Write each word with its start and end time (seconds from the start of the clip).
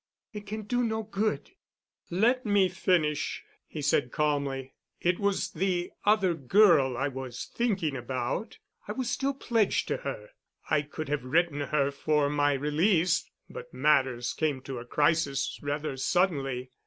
It 0.33 0.47
can 0.47 0.63
do 0.63 0.83
no 0.83 1.03
good." 1.03 1.51
"Let 2.09 2.43
me 2.43 2.69
finish," 2.69 3.43
he 3.67 3.83
said 3.83 4.11
calmly. 4.11 4.73
"It 4.99 5.19
was 5.19 5.51
the 5.51 5.91
other 6.05 6.33
girl 6.33 6.97
I 6.97 7.07
was 7.07 7.45
thinking 7.45 7.95
about. 7.95 8.57
I 8.87 8.93
was 8.93 9.11
still 9.11 9.35
pledged 9.35 9.87
to 9.89 9.97
her. 9.97 10.29
I 10.71 10.81
could 10.81 11.07
have 11.09 11.23
written 11.23 11.59
her 11.61 11.91
for 11.91 12.31
my 12.31 12.53
release—but 12.53 13.71
matters 13.75 14.33
came 14.33 14.61
to 14.61 14.79
a 14.79 14.85
crisis 14.85 15.59
rather 15.61 15.95
suddenly. 15.97 16.71